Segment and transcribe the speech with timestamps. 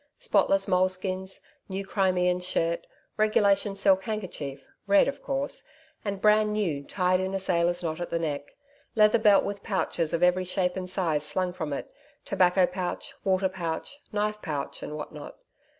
[0.17, 5.63] Spotless moleskins, new Crimean shirt, regulation silk handkerchief, red, of course,
[6.03, 8.55] and brand new, tied in a sailor's knot at the neck,
[8.95, 11.93] leather belt with pouches of every shape and size slung from it,
[12.25, 15.37] tobacco pouch, watch pouch, knife pouch and what not.